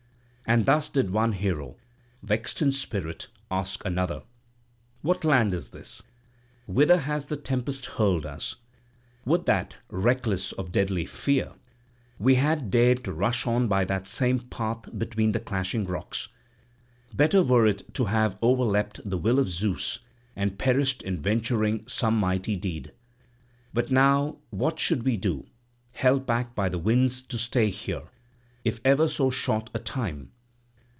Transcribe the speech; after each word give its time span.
And 0.47 0.65
thus 0.65 0.89
did 0.89 1.11
one 1.11 1.31
hero, 1.31 1.77
vexed 2.21 2.61
in 2.61 2.73
spirit, 2.73 3.27
ask 3.49 3.81
another: 3.85 4.23
"What 5.01 5.23
land 5.23 5.53
is 5.53 5.69
this? 5.69 6.03
Whither 6.67 6.97
has 6.97 7.27
the 7.27 7.37
tempest 7.37 7.85
hurled 7.85 8.25
us? 8.25 8.57
Would 9.23 9.45
that, 9.45 9.77
reckless 9.89 10.51
of 10.51 10.73
deadly 10.73 11.05
fear, 11.05 11.53
we 12.19 12.35
had 12.35 12.69
dared 12.69 13.05
to 13.05 13.13
rush 13.13 13.47
on 13.47 13.69
by 13.69 13.85
that 13.85 14.09
same 14.09 14.39
path 14.41 14.79
between 14.97 15.31
the 15.31 15.39
clashing 15.39 15.85
rocks! 15.85 16.27
Better 17.13 17.41
were 17.41 17.65
it 17.65 17.93
to 17.93 18.05
have 18.07 18.37
overleapt 18.41 18.99
the 19.09 19.17
will 19.17 19.39
of 19.39 19.47
Zeus 19.47 19.99
and 20.35 20.59
perished 20.59 21.01
in 21.01 21.21
venturing 21.21 21.87
some 21.87 22.17
mighty 22.19 22.57
deed. 22.57 22.91
But 23.73 23.89
now 23.89 24.39
what 24.49 24.81
should 24.81 25.03
we 25.03 25.15
do, 25.15 25.45
held 25.93 26.25
back 26.25 26.53
by 26.55 26.67
the 26.67 26.77
winds 26.77 27.21
to 27.21 27.37
stay 27.37 27.69
here, 27.69 28.09
if 28.65 28.81
ever 28.83 29.07
so 29.07 29.29
short 29.29 29.69
a 29.73 29.79
time? 29.79 30.29